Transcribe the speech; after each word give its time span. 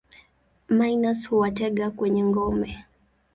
Minus 0.69 1.19
huwatega 1.29 1.91
kwenye 1.95 2.23
ngome. 2.29 2.85